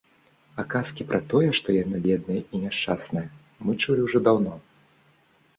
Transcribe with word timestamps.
А 0.61 0.63
казкі 0.73 1.05
пра 1.11 1.19
тое, 1.33 1.49
што 1.59 1.75
яны 1.83 2.01
бедныя 2.07 2.41
і 2.55 2.63
няшчасныя, 2.65 3.27
мы 3.67 3.71
чулі 3.85 4.01
ўжо 4.07 4.23
даўно. 4.31 4.53